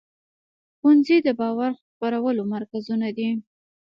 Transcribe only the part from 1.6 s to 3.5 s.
خپرولو مرکزونه دي.